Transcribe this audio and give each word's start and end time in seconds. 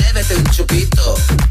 bébete 0.00 0.32
un 0.32 0.52
chupito. 0.52 1.49